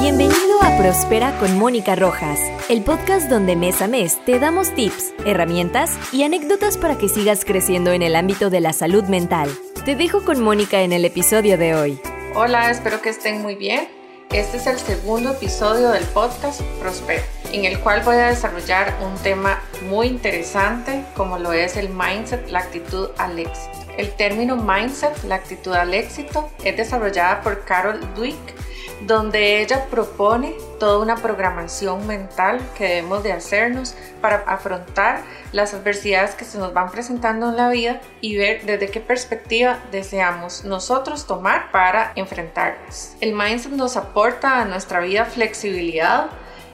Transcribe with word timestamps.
Bienvenido 0.00 0.62
a 0.62 0.78
Prospera 0.78 1.38
con 1.38 1.58
Mónica 1.58 1.94
Rojas, 1.94 2.40
el 2.70 2.82
podcast 2.82 3.28
donde 3.28 3.54
mes 3.54 3.82
a 3.82 3.86
mes 3.86 4.18
te 4.24 4.38
damos 4.38 4.74
tips, 4.74 5.12
herramientas 5.26 5.98
y 6.10 6.22
anécdotas 6.22 6.78
para 6.78 6.96
que 6.96 7.10
sigas 7.10 7.44
creciendo 7.44 7.92
en 7.92 8.00
el 8.00 8.16
ámbito 8.16 8.48
de 8.48 8.62
la 8.62 8.72
salud 8.72 9.04
mental. 9.04 9.50
Te 9.84 9.96
dejo 9.96 10.24
con 10.24 10.42
Mónica 10.42 10.80
en 10.80 10.94
el 10.94 11.04
episodio 11.04 11.58
de 11.58 11.74
hoy. 11.74 12.00
Hola, 12.34 12.70
espero 12.70 13.02
que 13.02 13.10
estén 13.10 13.42
muy 13.42 13.56
bien. 13.56 13.88
Este 14.32 14.56
es 14.56 14.66
el 14.66 14.78
segundo 14.78 15.32
episodio 15.32 15.90
del 15.90 16.04
podcast 16.04 16.62
Prospera, 16.80 17.22
en 17.52 17.66
el 17.66 17.78
cual 17.80 18.00
voy 18.02 18.16
a 18.16 18.28
desarrollar 18.28 18.96
un 19.04 19.14
tema 19.22 19.60
muy 19.90 20.06
interesante 20.06 21.04
como 21.14 21.38
lo 21.38 21.52
es 21.52 21.76
el 21.76 21.90
mindset, 21.90 22.48
la 22.48 22.60
actitud 22.60 23.10
al 23.18 23.38
éxito. 23.38 23.78
El 23.98 24.10
término 24.12 24.56
mindset, 24.56 25.24
la 25.24 25.34
actitud 25.34 25.74
al 25.74 25.92
éxito, 25.92 26.48
es 26.64 26.74
desarrollada 26.74 27.42
por 27.42 27.66
Carol 27.66 28.00
Dweck 28.14 28.69
donde 29.06 29.62
ella 29.62 29.86
propone 29.86 30.54
toda 30.78 30.98
una 30.98 31.16
programación 31.16 32.06
mental 32.06 32.60
que 32.76 32.84
debemos 32.84 33.22
de 33.22 33.32
hacernos 33.32 33.94
para 34.20 34.36
afrontar 34.46 35.22
las 35.52 35.74
adversidades 35.74 36.34
que 36.34 36.44
se 36.44 36.58
nos 36.58 36.72
van 36.72 36.90
presentando 36.90 37.48
en 37.48 37.56
la 37.56 37.68
vida 37.68 38.00
y 38.20 38.36
ver 38.36 38.64
desde 38.64 38.88
qué 38.88 39.00
perspectiva 39.00 39.78
deseamos 39.90 40.64
nosotros 40.64 41.26
tomar 41.26 41.70
para 41.70 42.12
enfrentarlas. 42.16 43.16
El 43.20 43.34
mindset 43.34 43.72
nos 43.72 43.96
aporta 43.96 44.60
a 44.60 44.64
nuestra 44.64 45.00
vida 45.00 45.24
flexibilidad, 45.24 46.30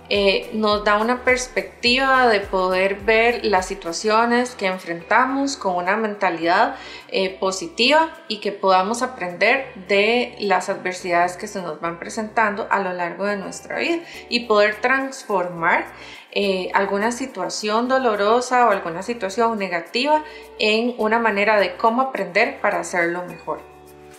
eh, 0.08 0.50
nos 0.52 0.84
da 0.84 0.98
una 0.98 1.24
perspectiva 1.24 2.28
de 2.28 2.40
poder 2.40 2.96
ver 2.96 3.44
las 3.44 3.66
situaciones 3.66 4.54
que 4.54 4.66
enfrentamos 4.66 5.56
con 5.56 5.76
una 5.76 5.96
mentalidad 5.96 6.76
eh, 7.08 7.36
positiva 7.38 8.10
y 8.28 8.38
que 8.38 8.52
podamos 8.52 9.02
aprender 9.02 9.72
de 9.88 10.36
las 10.38 10.68
adversidades 10.68 11.36
que 11.36 11.48
se 11.48 11.60
nos 11.60 11.80
van 11.80 11.98
presentando 11.98 12.68
a 12.70 12.80
lo 12.80 12.92
largo 12.92 13.24
de 13.24 13.36
nuestra 13.36 13.78
vida 13.78 13.98
y 14.28 14.46
poder 14.46 14.76
transformar 14.80 15.86
eh, 16.32 16.70
alguna 16.74 17.12
situación 17.12 17.88
dolorosa 17.88 18.66
o 18.66 18.70
alguna 18.70 19.02
situación 19.02 19.58
negativa 19.58 20.22
en 20.58 20.94
una 20.98 21.18
manera 21.18 21.58
de 21.58 21.76
cómo 21.76 22.02
aprender 22.02 22.60
para 22.60 22.80
hacerlo 22.80 23.24
mejor. 23.24 23.60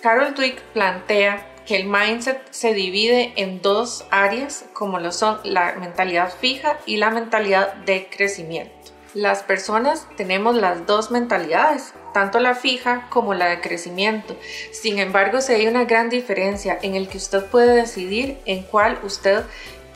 Carol 0.02 0.34
Dweck 0.34 0.60
plantea 0.74 1.57
que 1.68 1.76
el 1.76 1.86
mindset 1.86 2.42
se 2.50 2.74
divide 2.74 3.34
en 3.36 3.62
dos 3.62 4.06
áreas 4.10 4.64
como 4.72 5.00
lo 5.00 5.12
son 5.12 5.40
la 5.44 5.74
mentalidad 5.74 6.34
fija 6.34 6.80
y 6.86 6.96
la 6.96 7.12
mentalidad 7.12 7.74
de 7.74 8.08
crecimiento. 8.10 8.74
Las 9.14 9.44
personas 9.44 10.08
tenemos 10.16 10.56
las 10.56 10.86
dos 10.86 11.12
mentalidades, 11.12 11.94
tanto 12.14 12.40
la 12.40 12.56
fija 12.56 13.08
como 13.10 13.34
la 13.34 13.48
de 13.48 13.60
crecimiento. 13.60 14.38
Sin 14.72 14.98
embargo, 15.00 15.42
si 15.42 15.54
hay 15.54 15.68
una 15.68 15.84
gran 15.84 16.10
diferencia 16.10 16.80
en 16.82 16.96
el 16.96 17.10
que 17.10 17.18
usted 17.18 17.46
puede 17.46 17.76
decidir 17.76 18.38
en 18.46 18.64
cuál 18.64 19.00
usted 19.04 19.44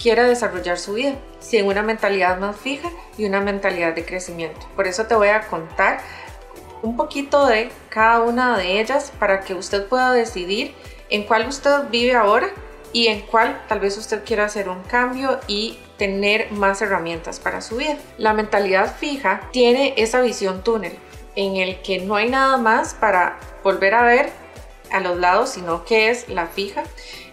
quiera 0.01 0.25
desarrollar 0.25 0.77
su 0.77 0.95
vida, 0.95 1.15
si 1.39 1.57
en 1.57 1.67
una 1.67 1.83
mentalidad 1.83 2.37
más 2.37 2.57
fija 2.57 2.89
y 3.17 3.25
una 3.25 3.39
mentalidad 3.39 3.93
de 3.93 4.03
crecimiento. 4.03 4.67
Por 4.75 4.87
eso 4.87 5.05
te 5.05 5.15
voy 5.15 5.29
a 5.29 5.47
contar 5.47 6.01
un 6.81 6.97
poquito 6.97 7.45
de 7.45 7.69
cada 7.89 8.21
una 8.21 8.57
de 8.57 8.81
ellas 8.81 9.13
para 9.19 9.41
que 9.41 9.53
usted 9.53 9.85
pueda 9.85 10.11
decidir 10.11 10.73
en 11.11 11.23
cuál 11.23 11.47
usted 11.47 11.89
vive 11.91 12.15
ahora 12.15 12.49
y 12.93 13.07
en 13.07 13.21
cuál 13.21 13.61
tal 13.67 13.79
vez 13.79 13.97
usted 13.97 14.23
quiera 14.25 14.45
hacer 14.45 14.67
un 14.67 14.81
cambio 14.83 15.39
y 15.47 15.77
tener 15.97 16.51
más 16.51 16.81
herramientas 16.81 17.39
para 17.39 17.61
su 17.61 17.77
vida. 17.77 17.97
La 18.17 18.33
mentalidad 18.33 18.95
fija 18.95 19.41
tiene 19.51 19.93
esa 19.97 20.21
visión 20.21 20.63
túnel 20.63 20.97
en 21.35 21.57
el 21.57 21.81
que 21.81 21.99
no 21.99 22.15
hay 22.15 22.29
nada 22.29 22.57
más 22.57 22.93
para 22.93 23.39
volver 23.63 23.93
a 23.93 24.03
ver 24.03 24.29
a 24.91 24.99
los 24.99 25.17
lados, 25.17 25.51
sino 25.51 25.85
que 25.85 26.09
es 26.09 26.27
la 26.27 26.47
fija, 26.47 26.83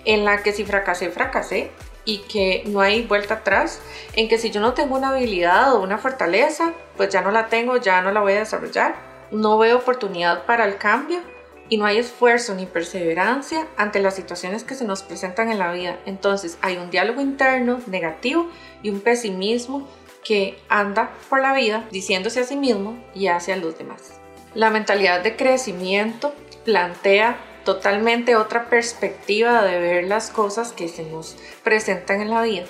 en 0.05 0.25
la 0.25 0.43
que 0.43 0.53
si 0.53 0.65
fracasé, 0.65 1.11
fracasé 1.11 1.71
y 2.05 2.19
que 2.19 2.63
no 2.67 2.81
hay 2.81 3.03
vuelta 3.03 3.35
atrás, 3.35 3.81
en 4.15 4.29
que 4.29 4.39
si 4.39 4.51
yo 4.51 4.61
no 4.61 4.75
tengo 4.75 4.97
una 4.97 5.11
habilidad 5.11 5.75
o 5.75 5.81
una 5.81 5.99
fortaleza, 5.99 6.73
pues 6.97 7.11
ya 7.11 7.21
no 7.21 7.31
la 7.31 7.49
tengo, 7.49 7.77
ya 7.77 8.01
no 8.01 8.13
la 8.13 8.21
voy 8.21 8.35
a 8.35 8.39
desarrollar, 8.39 8.95
no 9.31 9.59
veo 9.59 9.79
oportunidad 9.79 10.45
para 10.45 10.65
el 10.65 10.79
cambio 10.79 11.21
y 11.69 11.77
no 11.77 11.85
hay 11.85 11.99
esfuerzo 11.99 12.55
ni 12.55 12.67
perseverancia 12.67 13.67
ante 13.77 14.01
las 14.01 14.15
situaciones 14.17 14.65
que 14.65 14.75
se 14.75 14.85
nos 14.85 15.03
presentan 15.03 15.51
en 15.51 15.59
la 15.59 15.73
vida. 15.73 15.99
Entonces 16.07 16.59
hay 16.63 16.77
un 16.77 16.91
diálogo 16.91 17.21
interno 17.21 17.81
negativo 17.87 18.49
y 18.83 18.91
un 18.91 19.01
pesimismo 19.01 19.89
que 20.25 20.59
anda 20.69 21.11
por 21.29 21.41
la 21.41 21.55
vida 21.55 21.87
diciéndose 21.91 22.41
a 22.41 22.45
sí 22.45 22.57
mismo 22.57 22.99
y 23.15 23.29
hacia 23.29 23.57
los 23.57 23.79
demás. 23.79 24.15
La 24.55 24.71
mentalidad 24.71 25.23
de 25.23 25.37
crecimiento 25.37 26.35
plantea 26.65 27.39
totalmente 27.65 28.35
otra 28.35 28.71
perspectiva 28.71 29.63
de 29.63 29.79
ver 29.79 30.05
las 30.05 30.31
cosas 30.31 30.73
que 30.73 30.89
se 30.89 31.05
nos 31.05 31.37
presentan 31.63 32.23
en 32.23 32.31
la 32.31 32.43
vida. 32.43 32.65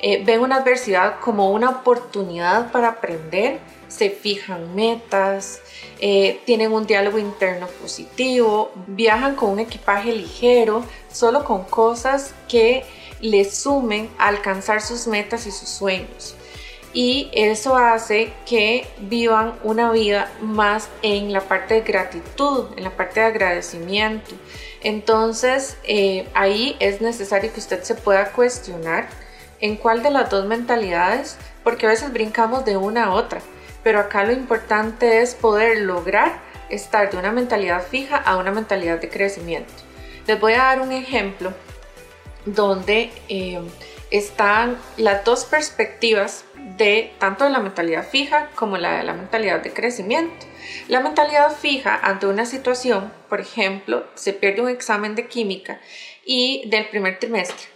Eh, 0.00 0.22
ven 0.24 0.40
una 0.40 0.56
adversidad 0.56 1.20
como 1.20 1.52
una 1.52 1.70
oportunidad 1.70 2.72
para 2.72 2.88
aprender 2.88 3.60
se 3.92 4.10
fijan 4.10 4.74
metas, 4.74 5.60
eh, 6.00 6.40
tienen 6.46 6.72
un 6.72 6.86
diálogo 6.86 7.18
interno 7.18 7.66
positivo, 7.66 8.72
viajan 8.86 9.36
con 9.36 9.50
un 9.50 9.58
equipaje 9.58 10.12
ligero, 10.12 10.84
solo 11.12 11.44
con 11.44 11.64
cosas 11.64 12.34
que 12.48 12.84
les 13.20 13.54
sumen 13.54 14.08
a 14.18 14.28
alcanzar 14.28 14.80
sus 14.80 15.06
metas 15.06 15.46
y 15.46 15.50
sus 15.50 15.68
sueños. 15.68 16.34
Y 16.94 17.30
eso 17.32 17.76
hace 17.76 18.32
que 18.46 18.86
vivan 18.98 19.54
una 19.62 19.90
vida 19.92 20.30
más 20.40 20.88
en 21.02 21.32
la 21.32 21.42
parte 21.42 21.74
de 21.74 21.80
gratitud, 21.82 22.66
en 22.76 22.84
la 22.84 22.90
parte 22.90 23.20
de 23.20 23.26
agradecimiento. 23.26 24.34
Entonces 24.82 25.76
eh, 25.84 26.28
ahí 26.34 26.76
es 26.80 27.00
necesario 27.00 27.52
que 27.52 27.60
usted 27.60 27.82
se 27.82 27.94
pueda 27.94 28.32
cuestionar 28.32 29.08
en 29.60 29.76
cuál 29.76 30.02
de 30.02 30.10
las 30.10 30.28
dos 30.28 30.44
mentalidades, 30.46 31.36
porque 31.62 31.86
a 31.86 31.90
veces 31.90 32.12
brincamos 32.12 32.64
de 32.64 32.76
una 32.76 33.04
a 33.04 33.14
otra 33.14 33.40
pero 33.82 34.00
acá 34.00 34.24
lo 34.24 34.32
importante 34.32 35.20
es 35.22 35.34
poder 35.34 35.78
lograr 35.78 36.40
estar 36.70 37.10
de 37.10 37.18
una 37.18 37.32
mentalidad 37.32 37.86
fija 37.86 38.16
a 38.16 38.36
una 38.36 38.50
mentalidad 38.50 38.98
de 39.00 39.08
crecimiento. 39.08 39.72
Les 40.26 40.40
voy 40.40 40.54
a 40.54 40.58
dar 40.58 40.80
un 40.80 40.92
ejemplo 40.92 41.52
donde 42.46 43.10
eh, 43.28 43.60
están 44.10 44.78
las 44.96 45.24
dos 45.24 45.44
perspectivas 45.44 46.44
de 46.76 47.12
tanto 47.18 47.44
de 47.44 47.50
la 47.50 47.60
mentalidad 47.60 48.06
fija 48.08 48.48
como 48.54 48.78
la 48.78 48.98
de 48.98 49.04
la 49.04 49.14
mentalidad 49.14 49.60
de 49.60 49.72
crecimiento. 49.72 50.46
La 50.88 51.00
mentalidad 51.00 51.52
fija 51.52 51.98
ante 52.02 52.26
una 52.26 52.46
situación, 52.46 53.12
por 53.28 53.40
ejemplo, 53.40 54.06
se 54.14 54.32
pierde 54.32 54.62
un 54.62 54.68
examen 54.68 55.14
de 55.14 55.26
química 55.26 55.80
y 56.24 56.68
del 56.70 56.88
primer 56.88 57.18
trimestre 57.18 57.72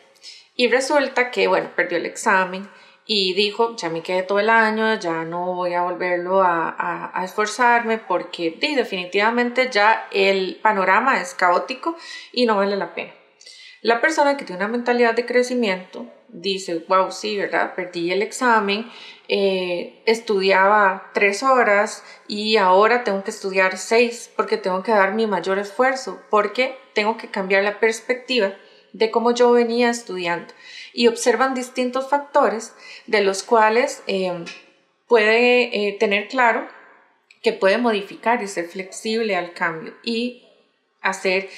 y 0.56 0.68
resulta 0.68 1.30
que, 1.30 1.46
bueno, 1.46 1.70
perdió 1.76 1.98
el 1.98 2.06
examen, 2.06 2.68
y 3.06 3.34
dijo, 3.34 3.76
ya 3.76 3.88
me 3.88 4.02
quedé 4.02 4.24
todo 4.24 4.40
el 4.40 4.50
año, 4.50 4.98
ya 4.98 5.24
no 5.24 5.54
voy 5.54 5.74
a 5.74 5.82
volverlo 5.82 6.42
a, 6.42 7.12
esforzarme 7.24 7.98
porque 7.98 8.56
definitivamente 8.60 9.70
ya 9.70 10.08
el 10.12 10.58
panorama 10.60 11.20
es 11.20 11.34
caótico 11.34 11.96
y 12.32 12.46
no 12.46 12.56
vale 12.56 12.76
la 12.76 12.94
pena. 12.94 13.14
La 13.82 14.00
persona 14.00 14.36
que 14.36 14.44
tiene 14.44 14.64
una 14.64 14.72
mentalidad 14.72 15.14
de 15.14 15.26
crecimiento 15.26 16.06
dice, 16.28 16.84
wow, 16.88 17.12
sí, 17.12 17.36
¿verdad? 17.36 17.74
Perdí 17.76 18.10
el 18.10 18.22
examen, 18.22 18.90
eh, 19.28 20.02
estudiaba 20.06 21.10
tres 21.14 21.44
horas 21.44 22.04
y 22.26 22.56
ahora 22.56 23.04
tengo 23.04 23.22
que 23.22 23.30
estudiar 23.30 23.78
seis 23.78 24.30
porque 24.36 24.56
tengo 24.56 24.82
que 24.82 24.90
dar 24.90 25.14
mi 25.14 25.28
mayor 25.28 25.58
esfuerzo, 25.58 26.20
porque 26.30 26.76
tengo 26.94 27.16
que 27.16 27.30
cambiar 27.30 27.62
la 27.62 27.78
perspectiva 27.78 28.54
de 28.96 29.10
cómo 29.10 29.32
yo 29.32 29.52
venía 29.52 29.90
estudiando. 29.90 30.52
Y 30.92 31.08
observan 31.08 31.54
distintos 31.54 32.08
factores 32.08 32.74
de 33.06 33.22
los 33.22 33.42
cuales 33.42 34.02
eh, 34.06 34.44
puede 35.06 35.88
eh, 35.88 35.96
tener 35.98 36.28
claro 36.28 36.66
que 37.42 37.52
puede 37.52 37.78
modificar 37.78 38.42
y 38.42 38.48
ser 38.48 38.66
flexible 38.66 39.36
al 39.36 39.52
cambio. 39.52 39.94
Y 40.02 40.45
hacer 41.08 41.48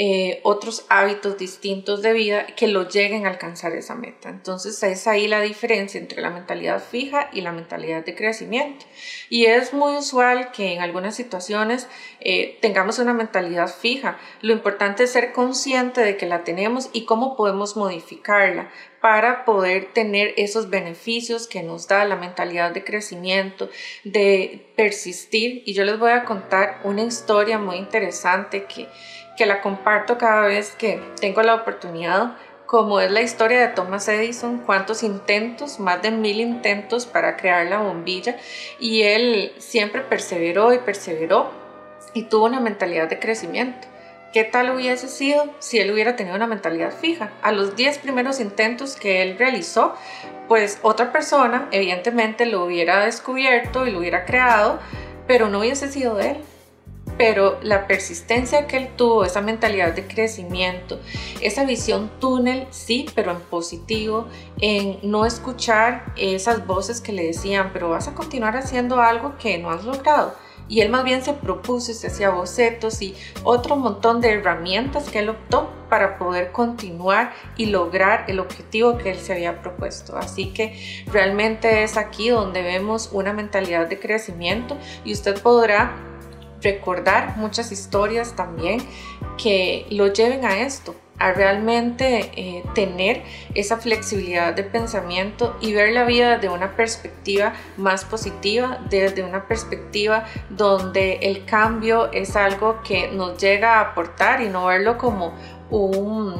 eh, 0.00 0.38
otros 0.44 0.86
hábitos 0.90 1.38
distintos 1.38 2.02
de 2.02 2.12
vida 2.12 2.46
que 2.46 2.68
lo 2.68 2.88
lleguen 2.88 3.26
a 3.26 3.30
alcanzar 3.30 3.72
esa 3.72 3.96
meta. 3.96 4.28
Entonces 4.28 4.80
es 4.84 5.08
ahí 5.08 5.26
la 5.26 5.40
diferencia 5.40 5.98
entre 5.98 6.22
la 6.22 6.30
mentalidad 6.30 6.80
fija 6.80 7.28
y 7.32 7.40
la 7.40 7.50
mentalidad 7.50 8.04
de 8.04 8.14
crecimiento. 8.14 8.86
Y 9.28 9.46
es 9.46 9.72
muy 9.72 9.96
usual 9.96 10.52
que 10.52 10.72
en 10.72 10.82
algunas 10.82 11.16
situaciones 11.16 11.88
eh, 12.20 12.58
tengamos 12.62 13.00
una 13.00 13.12
mentalidad 13.12 13.66
fija. 13.74 14.18
Lo 14.40 14.52
importante 14.52 15.02
es 15.02 15.10
ser 15.10 15.32
consciente 15.32 16.02
de 16.02 16.16
que 16.16 16.26
la 16.26 16.44
tenemos 16.44 16.90
y 16.92 17.04
cómo 17.04 17.36
podemos 17.36 17.76
modificarla 17.76 18.70
para 19.00 19.44
poder 19.44 19.92
tener 19.92 20.34
esos 20.36 20.70
beneficios 20.70 21.46
que 21.46 21.62
nos 21.62 21.86
da 21.86 22.04
la 22.04 22.16
mentalidad 22.16 22.72
de 22.72 22.84
crecimiento, 22.84 23.68
de 24.04 24.66
persistir. 24.76 25.62
Y 25.66 25.74
yo 25.74 25.84
les 25.84 25.98
voy 25.98 26.12
a 26.12 26.24
contar 26.24 26.80
una 26.84 27.02
historia 27.02 27.58
muy 27.58 27.76
interesante 27.76 28.64
que, 28.64 28.88
que 29.36 29.46
la 29.46 29.60
comparto 29.60 30.18
cada 30.18 30.46
vez 30.46 30.72
que 30.72 31.00
tengo 31.20 31.42
la 31.42 31.54
oportunidad, 31.54 32.36
como 32.66 33.00
es 33.00 33.10
la 33.10 33.22
historia 33.22 33.60
de 33.60 33.68
Thomas 33.68 34.08
Edison, 34.08 34.58
cuántos 34.58 35.02
intentos, 35.02 35.80
más 35.80 36.02
de 36.02 36.10
mil 36.10 36.40
intentos 36.40 37.06
para 37.06 37.36
crear 37.36 37.66
la 37.66 37.78
bombilla, 37.78 38.36
y 38.78 39.02
él 39.02 39.52
siempre 39.58 40.02
perseveró 40.02 40.74
y 40.74 40.78
perseveró 40.78 41.50
y 42.14 42.24
tuvo 42.24 42.46
una 42.46 42.60
mentalidad 42.60 43.08
de 43.08 43.18
crecimiento 43.18 43.86
¿Qué 44.32 44.44
tal 44.44 44.68
hubiese 44.76 45.08
sido 45.08 45.46
si 45.58 45.78
él 45.78 45.90
hubiera 45.90 46.14
tenido 46.14 46.36
una 46.36 46.46
mentalidad 46.46 46.92
fija? 46.92 47.32
A 47.40 47.50
los 47.50 47.76
10 47.76 47.96
primeros 47.98 48.40
intentos 48.40 48.94
que 48.94 49.22
él 49.22 49.38
realizó, 49.38 49.94
pues 50.48 50.80
otra 50.82 51.12
persona 51.12 51.66
evidentemente 51.72 52.44
lo 52.44 52.62
hubiera 52.62 53.06
descubierto 53.06 53.86
y 53.86 53.90
lo 53.90 54.00
hubiera 54.00 54.26
creado, 54.26 54.80
pero 55.26 55.48
no 55.48 55.60
hubiese 55.60 55.90
sido 55.90 56.20
él. 56.20 56.36
Pero 57.16 57.58
la 57.62 57.86
persistencia 57.86 58.66
que 58.66 58.76
él 58.76 58.88
tuvo, 58.96 59.24
esa 59.24 59.40
mentalidad 59.40 59.94
de 59.94 60.06
crecimiento, 60.06 61.00
esa 61.40 61.64
visión 61.64 62.10
túnel, 62.20 62.66
sí, 62.70 63.06
pero 63.14 63.30
en 63.30 63.40
positivo, 63.40 64.28
en 64.60 64.98
no 65.02 65.24
escuchar 65.24 66.12
esas 66.16 66.66
voces 66.66 67.00
que 67.00 67.12
le 67.12 67.24
decían, 67.24 67.70
pero 67.72 67.88
vas 67.88 68.08
a 68.08 68.14
continuar 68.14 68.58
haciendo 68.58 69.00
algo 69.00 69.38
que 69.38 69.56
no 69.56 69.70
has 69.70 69.84
logrado 69.84 70.34
y 70.68 70.80
él 70.80 70.90
más 70.90 71.04
bien 71.04 71.24
se 71.24 71.32
propuso 71.32 71.90
y 71.90 71.94
se 71.94 72.08
hacía 72.08 72.30
bocetos 72.30 73.00
y 73.02 73.14
otro 73.42 73.76
montón 73.76 74.20
de 74.20 74.32
herramientas 74.32 75.08
que 75.08 75.20
él 75.20 75.30
optó 75.30 75.70
para 75.88 76.18
poder 76.18 76.52
continuar 76.52 77.32
y 77.56 77.66
lograr 77.66 78.24
el 78.28 78.40
objetivo 78.40 78.98
que 78.98 79.10
él 79.10 79.18
se 79.18 79.32
había 79.32 79.60
propuesto. 79.62 80.16
Así 80.16 80.52
que 80.52 81.04
realmente 81.10 81.82
es 81.82 81.96
aquí 81.96 82.28
donde 82.28 82.62
vemos 82.62 83.10
una 83.12 83.32
mentalidad 83.32 83.86
de 83.86 83.98
crecimiento 83.98 84.76
y 85.04 85.12
usted 85.12 85.40
podrá 85.40 85.96
recordar 86.60 87.36
muchas 87.36 87.72
historias 87.72 88.34
también 88.34 88.80
que 89.42 89.86
lo 89.90 90.08
lleven 90.08 90.44
a 90.44 90.60
esto, 90.60 90.94
a 91.18 91.32
realmente 91.32 92.30
eh, 92.36 92.62
tener 92.74 93.22
esa 93.54 93.76
flexibilidad 93.76 94.54
de 94.54 94.62
pensamiento 94.62 95.56
y 95.60 95.72
ver 95.72 95.92
la 95.92 96.04
vida 96.04 96.38
de 96.38 96.48
una 96.48 96.76
perspectiva 96.76 97.54
más 97.76 98.04
positiva, 98.04 98.78
desde 98.88 99.22
una 99.22 99.46
perspectiva 99.46 100.24
donde 100.50 101.14
el 101.22 101.44
cambio 101.44 102.10
es 102.12 102.36
algo 102.36 102.82
que 102.82 103.08
nos 103.08 103.40
llega 103.40 103.78
a 103.78 103.80
aportar 103.80 104.40
y 104.42 104.48
no 104.48 104.66
verlo 104.66 104.98
como 104.98 105.34
un 105.70 106.36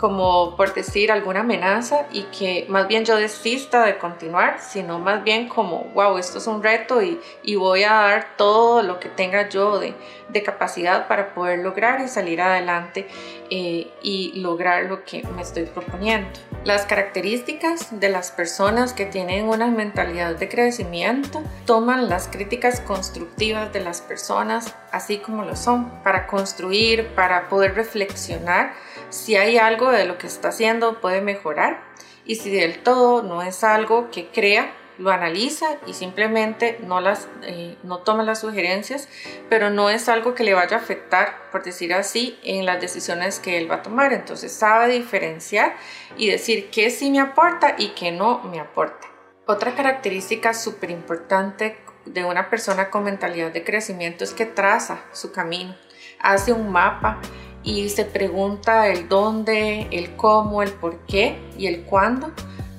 como 0.00 0.56
por 0.56 0.72
decir 0.72 1.12
alguna 1.12 1.40
amenaza 1.40 2.06
y 2.10 2.22
que 2.22 2.64
más 2.70 2.88
bien 2.88 3.04
yo 3.04 3.16
desista 3.16 3.84
de 3.84 3.98
continuar, 3.98 4.58
sino 4.58 4.98
más 4.98 5.22
bien 5.22 5.46
como, 5.46 5.84
wow, 5.92 6.16
esto 6.16 6.38
es 6.38 6.46
un 6.46 6.62
reto 6.62 7.02
y, 7.02 7.20
y 7.42 7.56
voy 7.56 7.84
a 7.84 7.92
dar 7.92 8.26
todo 8.38 8.82
lo 8.82 8.98
que 8.98 9.10
tenga 9.10 9.50
yo 9.50 9.78
de, 9.78 9.94
de 10.30 10.42
capacidad 10.42 11.06
para 11.06 11.34
poder 11.34 11.58
lograr 11.58 12.00
y 12.00 12.08
salir 12.08 12.40
adelante 12.40 13.08
eh, 13.50 13.90
y 14.02 14.40
lograr 14.40 14.84
lo 14.84 15.04
que 15.04 15.22
me 15.36 15.42
estoy 15.42 15.64
proponiendo. 15.64 16.30
Las 16.64 16.86
características 16.86 18.00
de 18.00 18.08
las 18.08 18.30
personas 18.30 18.94
que 18.94 19.04
tienen 19.04 19.48
una 19.48 19.66
mentalidad 19.66 20.34
de 20.36 20.48
crecimiento 20.48 21.42
toman 21.66 22.08
las 22.08 22.28
críticas 22.28 22.80
constructivas 22.80 23.70
de 23.72 23.80
las 23.80 24.00
personas 24.00 24.74
así 24.92 25.18
como 25.18 25.44
lo 25.44 25.56
son, 25.56 25.90
para 26.02 26.26
construir, 26.26 27.08
para 27.14 27.48
poder 27.48 27.74
reflexionar 27.74 28.72
si 29.10 29.36
hay 29.36 29.58
algo 29.58 29.90
de 29.90 30.04
lo 30.04 30.18
que 30.18 30.28
está 30.28 30.48
haciendo 30.48 31.00
puede 31.00 31.20
mejorar 31.20 31.82
y 32.24 32.36
si 32.36 32.50
del 32.50 32.82
todo 32.82 33.22
no 33.22 33.42
es 33.42 33.64
algo 33.64 34.10
que 34.10 34.28
crea, 34.28 34.72
lo 34.98 35.10
analiza 35.10 35.66
y 35.86 35.94
simplemente 35.94 36.78
no, 36.86 37.00
las, 37.00 37.26
eh, 37.42 37.76
no 37.82 37.98
toma 37.98 38.22
las 38.22 38.40
sugerencias, 38.40 39.08
pero 39.48 39.70
no 39.70 39.90
es 39.90 40.08
algo 40.08 40.34
que 40.34 40.44
le 40.44 40.54
vaya 40.54 40.76
a 40.76 40.80
afectar, 40.80 41.50
por 41.50 41.64
decir 41.64 41.94
así, 41.94 42.38
en 42.44 42.66
las 42.66 42.80
decisiones 42.80 43.40
que 43.40 43.58
él 43.58 43.68
va 43.68 43.76
a 43.76 43.82
tomar. 43.82 44.12
Entonces 44.12 44.52
sabe 44.52 44.92
diferenciar 44.92 45.74
y 46.16 46.30
decir 46.30 46.70
qué 46.70 46.90
sí 46.90 47.10
me 47.10 47.18
aporta 47.18 47.74
y 47.78 47.88
qué 47.88 48.12
no 48.12 48.42
me 48.44 48.60
aporta. 48.60 49.08
Otra 49.46 49.74
característica 49.74 50.54
súper 50.54 50.90
importante 50.90 51.78
de 52.12 52.24
una 52.24 52.50
persona 52.50 52.90
con 52.90 53.04
mentalidad 53.04 53.52
de 53.52 53.64
crecimiento 53.64 54.24
es 54.24 54.32
que 54.32 54.46
traza 54.46 55.00
su 55.12 55.32
camino, 55.32 55.74
hace 56.20 56.52
un 56.52 56.70
mapa 56.70 57.20
y 57.62 57.88
se 57.90 58.04
pregunta 58.04 58.88
el 58.88 59.08
dónde, 59.08 59.86
el 59.90 60.16
cómo, 60.16 60.62
el 60.62 60.72
por 60.72 60.98
qué 61.06 61.38
y 61.56 61.66
el 61.66 61.84
cuándo 61.84 62.32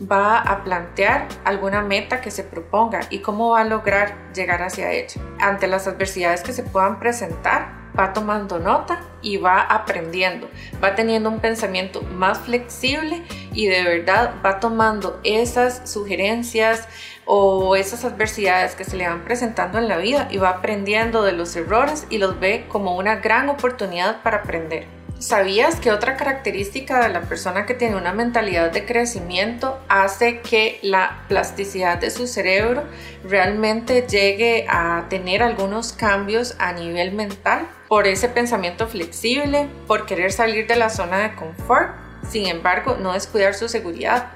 va 0.09 0.39
a 0.39 0.63
plantear 0.63 1.27
alguna 1.45 1.81
meta 1.81 2.21
que 2.21 2.31
se 2.31 2.43
proponga 2.43 3.01
y 3.09 3.19
cómo 3.19 3.51
va 3.51 3.61
a 3.61 3.65
lograr 3.65 4.33
llegar 4.33 4.63
hacia 4.63 4.91
ella. 4.91 5.21
Ante 5.39 5.67
las 5.67 5.87
adversidades 5.87 6.41
que 6.41 6.53
se 6.53 6.63
puedan 6.63 6.99
presentar, 6.99 7.81
va 7.97 8.13
tomando 8.13 8.59
nota 8.59 9.01
y 9.21 9.37
va 9.37 9.61
aprendiendo, 9.61 10.49
va 10.83 10.95
teniendo 10.95 11.29
un 11.29 11.39
pensamiento 11.39 12.01
más 12.01 12.39
flexible 12.39 13.21
y 13.53 13.67
de 13.67 13.83
verdad 13.83 14.35
va 14.43 14.59
tomando 14.59 15.19
esas 15.23 15.89
sugerencias 15.91 16.87
o 17.33 17.77
esas 17.77 18.03
adversidades 18.03 18.75
que 18.75 18.83
se 18.83 18.97
le 18.97 19.07
van 19.07 19.23
presentando 19.23 19.77
en 19.77 19.87
la 19.87 19.95
vida 19.95 20.27
y 20.31 20.37
va 20.37 20.49
aprendiendo 20.49 21.23
de 21.23 21.31
los 21.31 21.55
errores 21.55 22.05
y 22.09 22.17
los 22.17 22.37
ve 22.41 22.65
como 22.67 22.97
una 22.97 23.15
gran 23.15 23.47
oportunidad 23.47 24.21
para 24.21 24.39
aprender. 24.39 24.85
¿Sabías 25.17 25.79
que 25.79 25.91
otra 25.91 26.17
característica 26.17 27.01
de 27.01 27.07
la 27.07 27.21
persona 27.21 27.65
que 27.65 27.73
tiene 27.73 27.95
una 27.95 28.11
mentalidad 28.11 28.69
de 28.71 28.85
crecimiento 28.85 29.79
hace 29.87 30.41
que 30.41 30.79
la 30.81 31.23
plasticidad 31.29 31.99
de 31.99 32.11
su 32.11 32.27
cerebro 32.27 32.83
realmente 33.23 34.05
llegue 34.05 34.65
a 34.67 35.05
tener 35.07 35.41
algunos 35.41 35.93
cambios 35.93 36.55
a 36.59 36.73
nivel 36.73 37.13
mental? 37.13 37.65
Por 37.87 38.07
ese 38.07 38.27
pensamiento 38.27 38.87
flexible, 38.87 39.69
por 39.87 40.05
querer 40.05 40.33
salir 40.33 40.67
de 40.67 40.75
la 40.75 40.89
zona 40.89 41.19
de 41.19 41.35
confort, 41.35 41.91
sin 42.29 42.47
embargo, 42.47 42.97
no 42.99 43.13
descuidar 43.13 43.53
su 43.53 43.69
seguridad, 43.69 44.31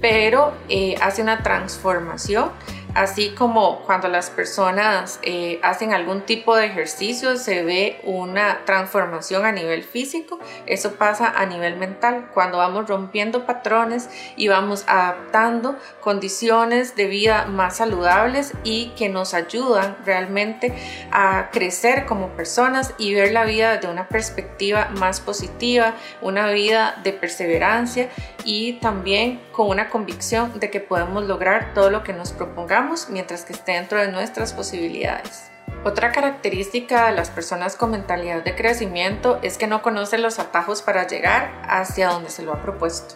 pero 0.00 0.52
eh, 0.68 0.94
hace 1.00 1.22
una 1.22 1.42
transformación 1.42 2.50
Así 2.94 3.30
como 3.30 3.82
cuando 3.82 4.08
las 4.08 4.30
personas 4.30 5.20
eh, 5.22 5.60
hacen 5.62 5.92
algún 5.92 6.22
tipo 6.22 6.56
de 6.56 6.66
ejercicio 6.66 7.36
se 7.36 7.62
ve 7.62 8.00
una 8.02 8.64
transformación 8.64 9.44
a 9.44 9.52
nivel 9.52 9.84
físico, 9.84 10.40
eso 10.66 10.94
pasa 10.94 11.32
a 11.36 11.46
nivel 11.46 11.76
mental. 11.76 12.30
Cuando 12.34 12.58
vamos 12.58 12.88
rompiendo 12.88 13.46
patrones 13.46 14.10
y 14.36 14.48
vamos 14.48 14.84
adaptando 14.88 15.76
condiciones 16.00 16.96
de 16.96 17.06
vida 17.06 17.46
más 17.46 17.76
saludables 17.76 18.54
y 18.64 18.88
que 18.96 19.08
nos 19.08 19.34
ayudan 19.34 19.96
realmente 20.04 20.74
a 21.12 21.50
crecer 21.52 22.06
como 22.06 22.30
personas 22.30 22.94
y 22.98 23.14
ver 23.14 23.32
la 23.32 23.44
vida 23.44 23.76
de 23.76 23.86
una 23.86 24.08
perspectiva 24.08 24.88
más 24.96 25.20
positiva, 25.20 25.94
una 26.20 26.48
vida 26.50 26.98
de 27.04 27.12
perseverancia 27.12 28.08
y 28.44 28.74
también 28.74 29.40
con 29.52 29.68
una 29.68 29.90
convicción 29.90 30.58
de 30.58 30.70
que 30.70 30.80
podemos 30.80 31.24
lograr 31.24 31.72
todo 31.72 31.90
lo 31.90 32.02
que 32.02 32.12
nos 32.12 32.32
propongamos 32.32 32.79
mientras 33.10 33.44
que 33.44 33.52
esté 33.52 33.72
dentro 33.72 34.00
de 34.00 34.08
nuestras 34.08 34.52
posibilidades. 34.52 35.50
Otra 35.82 36.12
característica 36.12 37.06
de 37.06 37.12
las 37.12 37.30
personas 37.30 37.74
con 37.74 37.92
mentalidad 37.92 38.44
de 38.44 38.54
crecimiento 38.54 39.38
es 39.42 39.56
que 39.56 39.66
no 39.66 39.80
conocen 39.80 40.22
los 40.22 40.38
atajos 40.38 40.82
para 40.82 41.06
llegar 41.06 41.50
hacia 41.66 42.08
donde 42.08 42.28
se 42.28 42.42
lo 42.42 42.52
ha 42.52 42.60
propuesto. 42.60 43.14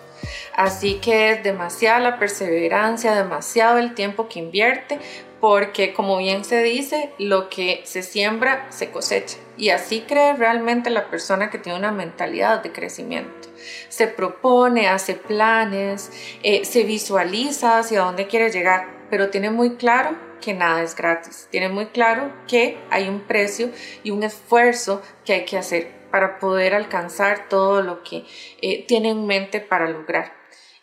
Así 0.57 0.95
que 0.95 1.33
es 1.33 1.43
demasiada 1.43 2.01
la 2.01 2.19
perseverancia, 2.19 3.15
demasiado 3.15 3.77
el 3.77 3.95
tiempo 3.95 4.29
que 4.29 4.39
invierte, 4.39 4.99
porque 5.41 5.93
como 5.93 6.17
bien 6.17 6.43
se 6.43 6.63
dice, 6.63 7.11
lo 7.19 7.51
que 7.51 7.83
se 7.85 8.03
siembra 8.03 8.67
se 8.71 8.91
cosecha. 8.91 9.37
Y 9.59 9.69
así 9.69 10.05
cree 10.09 10.33
realmente 10.33 10.89
la 10.89 11.11
persona 11.11 11.51
que 11.51 11.59
tiene 11.59 11.79
una 11.79 11.93
mentalidad 11.93 12.63
de 12.63 12.73
crecimiento. 12.73 13.49
Se 13.91 14.07
propone, 14.07 14.89
hace 14.89 15.15
planes, 15.15 16.11
eh, 16.43 16.65
se 16.65 16.85
visualiza 16.85 17.79
hacia 17.79 18.01
dónde 18.01 18.27
quiere 18.27 18.51
llegar 18.51 18.94
pero 19.11 19.31
tiene 19.31 19.51
muy 19.51 19.77
claro 19.77 20.17
que 20.41 20.55
nada 20.55 20.83
es 20.83 20.95
gratis. 20.95 21.49
Tiene 21.51 21.69
muy 21.69 21.87
claro 21.87 22.33
que 22.47 22.79
hay 22.91 23.09
un 23.09 23.21
precio 23.21 23.71
y 24.03 24.11
un 24.11 24.23
esfuerzo 24.23 25.03
que 25.25 25.33
hay 25.35 25.45
que 25.45 25.57
hacer 25.57 25.91
para 26.11 26.39
poder 26.39 26.75
alcanzar 26.75 27.49
todo 27.49 27.83
lo 27.83 28.03
que 28.03 28.25
eh, 28.61 28.85
tiene 28.87 29.11
en 29.11 29.27
mente 29.27 29.61
para 29.61 29.89
lograr. 29.89 30.33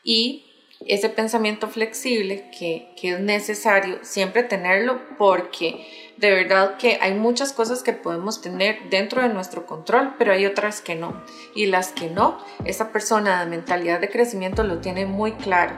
Y 0.03 0.47
ese 0.87 1.09
pensamiento 1.09 1.67
flexible 1.67 2.49
que, 2.57 2.91
que, 2.99 3.11
es 3.13 3.19
necesario 3.19 3.99
siempre 4.01 4.43
tenerlo 4.43 4.99
porque 5.17 5.85
de 6.17 6.31
verdad 6.31 6.77
que 6.77 6.97
hay 6.99 7.13
muchas 7.13 7.53
cosas 7.53 7.83
que 7.83 7.93
podemos 7.93 8.41
tener 8.41 8.89
dentro 8.89 9.21
de 9.21 9.29
nuestro 9.29 9.65
control, 9.65 10.15
pero 10.17 10.33
hay 10.33 10.45
otras 10.45 10.81
que 10.81 10.95
no. 10.95 11.23
Y 11.55 11.67
las 11.67 11.89
que 11.91 12.09
no, 12.09 12.43
esa 12.65 12.91
persona 12.91 13.43
de 13.43 13.49
mentalidad 13.49 13.99
de 13.99 14.09
crecimiento 14.09 14.63
lo 14.63 14.79
tiene 14.79 15.05
muy 15.05 15.33
claro 15.33 15.75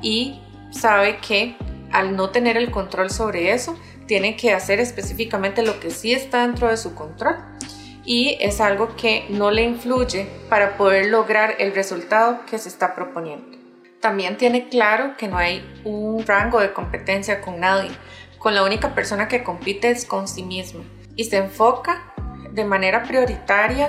y 0.00 0.40
sabe 0.70 1.18
que 1.18 1.56
al 1.96 2.14
no 2.14 2.28
tener 2.28 2.58
el 2.58 2.70
control 2.70 3.10
sobre 3.10 3.52
eso, 3.52 3.74
tiene 4.06 4.36
que 4.36 4.52
hacer 4.52 4.80
específicamente 4.80 5.62
lo 5.62 5.80
que 5.80 5.90
sí 5.90 6.12
está 6.12 6.42
dentro 6.42 6.68
de 6.68 6.76
su 6.76 6.94
control 6.94 7.36
y 8.04 8.36
es 8.38 8.60
algo 8.60 8.94
que 8.96 9.24
no 9.30 9.50
le 9.50 9.62
influye 9.62 10.28
para 10.50 10.76
poder 10.76 11.06
lograr 11.06 11.54
el 11.58 11.74
resultado 11.74 12.44
que 12.44 12.58
se 12.58 12.68
está 12.68 12.94
proponiendo. 12.94 13.56
También 13.98 14.36
tiene 14.36 14.68
claro 14.68 15.16
que 15.16 15.26
no 15.26 15.38
hay 15.38 15.64
un 15.84 16.24
rango 16.26 16.60
de 16.60 16.74
competencia 16.74 17.40
con 17.40 17.60
nadie, 17.60 17.90
con 18.38 18.54
la 18.54 18.62
única 18.62 18.94
persona 18.94 19.26
que 19.26 19.42
compite 19.42 19.90
es 19.90 20.04
con 20.04 20.28
sí 20.28 20.42
misma 20.42 20.84
y 21.16 21.24
se 21.24 21.38
enfoca 21.38 22.12
de 22.52 22.64
manera 22.66 23.04
prioritaria 23.04 23.88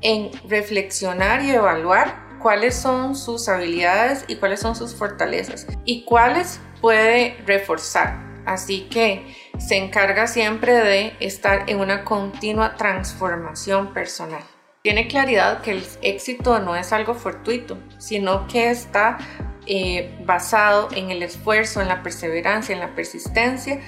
en 0.00 0.32
reflexionar 0.48 1.44
y 1.44 1.52
evaluar 1.52 2.24
cuáles 2.42 2.74
son 2.74 3.14
sus 3.14 3.48
habilidades 3.48 4.24
y 4.26 4.36
cuáles 4.36 4.58
son 4.58 4.74
sus 4.74 4.96
fortalezas 4.96 5.68
y 5.84 6.04
cuáles 6.04 6.60
puede 6.84 7.38
reforzar. 7.46 8.18
Así 8.44 8.82
que 8.90 9.34
se 9.56 9.78
encarga 9.78 10.26
siempre 10.26 10.74
de 10.74 11.16
estar 11.18 11.70
en 11.70 11.80
una 11.80 12.04
continua 12.04 12.76
transformación 12.76 13.94
personal. 13.94 14.42
Tiene 14.82 15.08
claridad 15.08 15.62
que 15.62 15.70
el 15.70 15.86
éxito 16.02 16.58
no 16.58 16.76
es 16.76 16.92
algo 16.92 17.14
fortuito, 17.14 17.78
sino 17.96 18.46
que 18.48 18.68
está 18.68 19.16
eh, 19.66 20.14
basado 20.26 20.90
en 20.94 21.10
el 21.10 21.22
esfuerzo, 21.22 21.80
en 21.80 21.88
la 21.88 22.02
perseverancia, 22.02 22.74
en 22.74 22.80
la 22.80 22.94
persistencia 22.94 23.80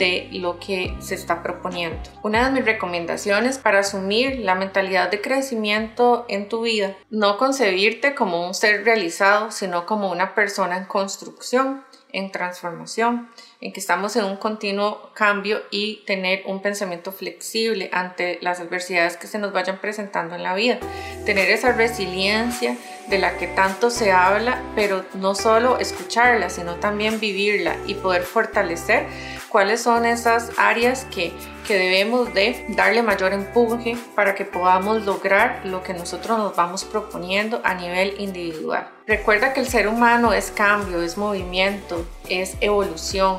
de 0.00 0.28
lo 0.32 0.58
que 0.58 0.96
se 0.98 1.14
está 1.14 1.44
proponiendo. 1.44 2.00
Una 2.24 2.46
de 2.46 2.50
mis 2.50 2.64
recomendaciones 2.64 3.58
para 3.58 3.80
asumir 3.80 4.40
la 4.40 4.56
mentalidad 4.56 5.08
de 5.08 5.20
crecimiento 5.20 6.24
en 6.28 6.48
tu 6.48 6.62
vida, 6.62 6.96
no 7.10 7.36
concebirte 7.36 8.16
como 8.16 8.44
un 8.44 8.54
ser 8.54 8.84
realizado, 8.84 9.52
sino 9.52 9.86
como 9.86 10.10
una 10.10 10.34
persona 10.34 10.78
en 10.78 10.86
construcción, 10.86 11.84
en 12.12 12.32
transformación 12.32 13.28
en 13.60 13.72
que 13.72 13.80
estamos 13.80 14.16
en 14.16 14.24
un 14.24 14.36
continuo 14.36 15.10
cambio 15.14 15.60
y 15.70 16.02
tener 16.06 16.42
un 16.46 16.62
pensamiento 16.62 17.12
flexible 17.12 17.90
ante 17.92 18.38
las 18.40 18.60
adversidades 18.60 19.16
que 19.16 19.26
se 19.26 19.38
nos 19.38 19.52
vayan 19.52 19.78
presentando 19.78 20.34
en 20.34 20.42
la 20.42 20.54
vida. 20.54 20.78
Tener 21.26 21.50
esa 21.50 21.72
resiliencia 21.72 22.76
de 23.08 23.18
la 23.18 23.36
que 23.36 23.46
tanto 23.48 23.90
se 23.90 24.12
habla, 24.12 24.62
pero 24.74 25.04
no 25.14 25.34
solo 25.34 25.78
escucharla, 25.78 26.48
sino 26.48 26.76
también 26.76 27.20
vivirla 27.20 27.76
y 27.86 27.94
poder 27.94 28.22
fortalecer 28.22 29.06
cuáles 29.50 29.82
son 29.82 30.06
esas 30.06 30.52
áreas 30.56 31.04
que, 31.06 31.32
que 31.70 31.78
debemos 31.78 32.34
de 32.34 32.64
darle 32.70 33.00
mayor 33.00 33.32
empuje 33.32 33.96
para 34.16 34.34
que 34.34 34.44
podamos 34.44 35.04
lograr 35.04 35.60
lo 35.62 35.84
que 35.84 35.94
nosotros 35.94 36.36
nos 36.36 36.56
vamos 36.56 36.82
proponiendo 36.82 37.60
a 37.62 37.74
nivel 37.74 38.16
individual. 38.18 38.88
Recuerda 39.06 39.52
que 39.52 39.60
el 39.60 39.68
ser 39.68 39.86
humano 39.86 40.32
es 40.32 40.50
cambio, 40.50 41.00
es 41.00 41.16
movimiento, 41.16 42.04
es 42.28 42.56
evolución, 42.60 43.38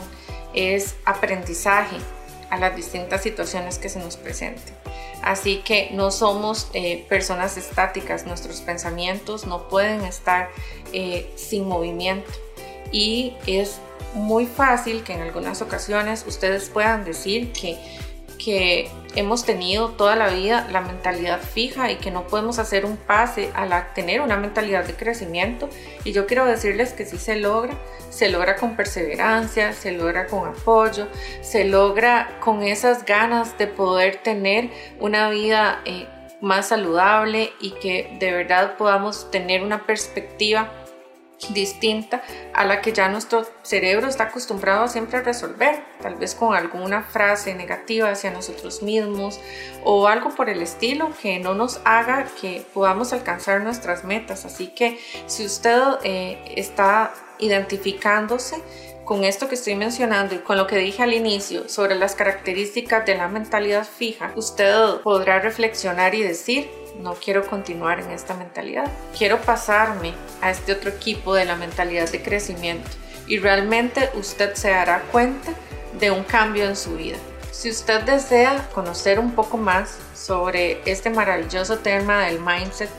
es 0.54 0.96
aprendizaje 1.04 1.98
a 2.50 2.56
las 2.56 2.74
distintas 2.74 3.22
situaciones 3.22 3.78
que 3.80 3.90
se 3.90 4.00
nos 4.00 4.16
presenten. 4.16 4.74
Así 5.22 5.58
que 5.58 5.90
no 5.92 6.10
somos 6.10 6.70
eh, 6.74 7.06
personas 7.10 7.58
estáticas, 7.58 8.26
nuestros 8.26 8.62
pensamientos 8.62 9.46
no 9.46 9.68
pueden 9.68 10.06
estar 10.06 10.48
eh, 10.94 11.30
sin 11.36 11.68
movimiento 11.68 12.32
y 12.94 13.34
es 13.46 13.82
muy 14.14 14.46
fácil 14.46 15.04
que 15.04 15.12
en 15.12 15.22
algunas 15.22 15.62
ocasiones 15.62 16.24
ustedes 16.26 16.70
puedan 16.70 17.04
decir 17.04 17.52
que 17.52 17.78
que 18.44 18.90
hemos 19.16 19.46
tenido 19.46 19.90
toda 19.90 20.16
la 20.16 20.30
vida 20.30 20.68
la 20.72 20.82
mentalidad 20.82 21.40
fija 21.42 21.92
y 21.92 21.98
que 21.98 22.10
no 22.12 22.26
podemos 22.28 22.58
hacer 22.60 22.86
un 22.86 22.98
pase 22.98 23.52
a 23.54 23.94
tener 23.94 24.22
una 24.22 24.38
mentalidad 24.38 24.86
de 24.86 24.96
crecimiento. 24.96 25.70
Y 26.04 26.12
yo 26.12 26.26
quiero 26.26 26.46
decirles 26.46 26.94
que 26.94 27.06
sí 27.06 27.18
se 27.18 27.36
logra, 27.36 27.74
se 28.10 28.30
logra 28.30 28.56
con 28.56 28.76
perseverancia, 28.76 29.74
se 29.74 29.92
logra 29.92 30.26
con 30.28 30.50
apoyo, 30.50 31.08
se 31.42 31.66
logra 31.66 32.40
con 32.40 32.64
esas 32.64 33.06
ganas 33.06 33.58
de 33.58 33.68
poder 33.68 34.18
tener 34.24 34.70
una 35.00 35.30
vida 35.30 35.82
eh, 35.86 36.08
más 36.42 36.70
saludable 36.70 37.52
y 37.60 37.72
que 37.72 38.18
de 38.20 38.32
verdad 38.32 38.76
podamos 38.78 39.30
tener 39.30 39.62
una 39.62 39.86
perspectiva 39.86 40.72
distinta 41.50 42.22
a 42.54 42.66
la 42.66 42.82
que 42.82 42.94
ya 42.94 43.10
nuestro 43.10 43.46
cerebro 43.64 44.08
está 44.08 44.26
acostumbrado 44.26 44.84
a 44.84 44.88
siempre 44.88 45.22
resolver, 45.22 45.84
tal 46.02 46.16
vez 46.16 46.36
con 46.36 46.56
alguna 46.56 47.04
frase 47.04 47.54
negativa 47.56 48.10
hacia 48.10 48.32
nosotros 48.32 48.82
mismos 48.82 49.40
o 49.84 50.08
algo 50.08 50.30
por 50.30 50.50
el 50.50 50.62
estilo 50.62 51.12
que 51.22 51.40
no 51.40 51.54
nos 51.54 51.82
haga 51.84 52.28
que 52.40 52.66
podamos 52.74 53.14
alcanzar 53.14 53.62
nuestras 53.62 54.04
metas. 54.04 54.46
Así 54.46 54.68
que 54.68 55.00
si 55.28 55.46
usted 55.46 55.82
eh, 56.04 56.54
está 56.56 57.14
identificándose 57.40 58.62
con 59.04 59.24
esto 59.24 59.50
que 59.50 59.56
estoy 59.56 59.76
mencionando 59.76 60.36
y 60.36 60.38
con 60.40 60.58
lo 60.58 60.68
que 60.68 60.78
dije 60.78 61.04
al 61.04 61.14
inicio 61.14 61.68
sobre 61.68 61.96
las 61.96 62.16
características 62.16 63.06
de 63.06 63.18
la 63.18 63.28
mentalidad 63.28 63.86
fija, 63.86 64.32
usted 64.36 65.02
podrá 65.04 65.40
reflexionar 65.40 66.16
y 66.16 66.22
decir, 66.22 66.70
no 67.00 67.16
quiero 67.16 67.46
continuar 67.48 68.00
en 68.00 68.12
esta 68.12 68.34
mentalidad. 68.34 68.90
Quiero 69.18 69.42
pasarme 69.42 70.14
a 70.42 70.52
este 70.52 70.74
otro 70.74 70.90
equipo 70.90 71.34
de 71.34 71.46
la 71.46 71.56
mentalidad 71.56 72.10
de 72.10 72.22
crecimiento 72.22 72.90
y 73.28 73.40
realmente 73.40 74.10
usted 74.16 74.54
se 74.56 74.70
dará 74.70 75.02
cuenta 75.12 75.52
de 76.00 76.12
un 76.12 76.24
cambio 76.24 76.66
en 76.66 76.76
su 76.76 76.96
vida. 76.96 77.18
Si 77.52 77.70
usted 77.70 78.02
desea 78.02 78.68
conocer 78.74 79.20
un 79.20 79.34
poco 79.34 79.58
más 79.58 79.98
sobre 80.16 80.82
este 80.86 81.10
maravilloso 81.10 81.80
tema 81.80 82.26
del 82.26 82.40
mindset, 82.40 82.90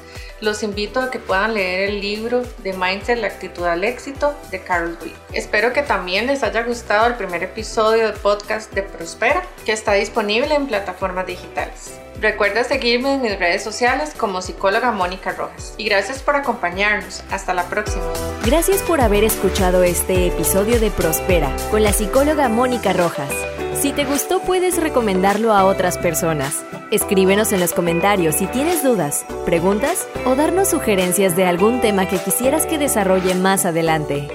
los 0.43 0.65
invito 0.65 1.01
a 1.01 1.11
que 1.11 1.21
puedan 1.21 1.55
leer 1.55 1.89
el 1.89 2.01
libro 2.01 2.43
de 2.59 2.73
Mindset, 2.73 3.19
la 3.19 3.29
actitud 3.29 3.65
al 3.65 3.85
éxito 3.85 4.35
de 4.51 4.61
Carol 4.61 4.99
Dweck. 4.99 5.15
Espero 5.33 5.73
que 5.73 5.83
también 5.83 6.27
les 6.27 6.43
haya 6.43 6.65
gustado 6.65 7.07
el 7.07 7.15
primer 7.15 7.45
episodio 7.45 8.09
de 8.09 8.13
podcast 8.13 8.73
de 8.73 8.83
Prospera, 8.83 9.45
que 9.65 9.73
está 9.73 9.93
disponible 9.93 10.55
en 10.55 10.67
plataformas 10.67 11.27
digitales. 11.27 11.93
Recuerda 12.21 12.65
seguirme 12.65 13.15
en 13.15 13.23
mis 13.23 13.39
redes 13.39 13.63
sociales 13.63 14.15
como 14.17 14.43
psicóloga 14.43 14.91
Mónica 14.91 15.31
Rojas. 15.33 15.75
Y 15.79 15.85
gracias 15.85 16.23
por 16.23 16.35
acompañarnos. 16.37 17.23
Hasta 17.31 17.55
la 17.55 17.65
próxima. 17.65 18.05
Gracias 18.45 18.83
por 18.83 19.01
haber 19.01 19.25
escuchado 19.25 19.85
este 19.85 20.27
episodio 20.27 20.81
de 20.81 20.91
Prospera 20.91 21.51
con 21.71 21.85
la 21.85 21.93
psicóloga 21.93 22.49
Mónica 22.49 22.93
Rojas. 22.93 23.33
Si 23.81 23.93
te 23.93 24.05
gustó 24.05 24.41
puedes 24.41 24.81
recomendarlo 24.81 25.53
a 25.53 25.65
otras 25.65 25.99
personas. 25.99 26.65
Escríbenos 26.93 27.55
en 27.55 27.61
los 27.61 27.73
comentarios 27.73 28.35
si 28.35 28.47
tienes 28.47 28.83
dudas, 28.83 29.25
preguntas 29.47 30.07
o 30.27 30.35
darnos 30.35 30.69
sugerencias 30.69 31.35
de 31.35 31.47
algún 31.47 31.81
tema 31.81 32.07
que 32.07 32.19
quisieras 32.19 32.67
que 32.67 32.77
desarrolle 32.77 33.35
más 33.35 33.65
adelante. 33.65 34.29